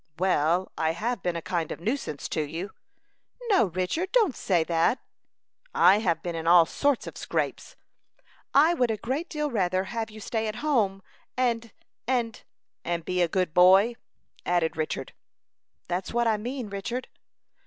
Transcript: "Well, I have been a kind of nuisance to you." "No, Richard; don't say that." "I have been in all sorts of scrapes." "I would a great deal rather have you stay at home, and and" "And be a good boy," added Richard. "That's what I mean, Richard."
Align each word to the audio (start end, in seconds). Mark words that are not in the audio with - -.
"Well, 0.17 0.71
I 0.79 0.93
have 0.93 1.21
been 1.21 1.35
a 1.35 1.43
kind 1.43 1.71
of 1.71 1.79
nuisance 1.79 2.27
to 2.29 2.41
you." 2.41 2.71
"No, 3.51 3.65
Richard; 3.65 4.11
don't 4.11 4.35
say 4.35 4.63
that." 4.63 4.97
"I 5.75 5.99
have 5.99 6.23
been 6.23 6.33
in 6.33 6.47
all 6.47 6.65
sorts 6.65 7.05
of 7.05 7.15
scrapes." 7.17 7.75
"I 8.51 8.73
would 8.73 8.89
a 8.89 8.97
great 8.97 9.29
deal 9.29 9.51
rather 9.51 9.83
have 9.83 10.09
you 10.09 10.19
stay 10.19 10.47
at 10.47 10.55
home, 10.65 11.03
and 11.37 11.71
and" 12.07 12.41
"And 12.83 13.05
be 13.05 13.21
a 13.21 13.27
good 13.27 13.53
boy," 13.53 13.93
added 14.43 14.75
Richard. 14.75 15.13
"That's 15.87 16.11
what 16.11 16.25
I 16.25 16.35
mean, 16.37 16.69
Richard." 16.71 17.07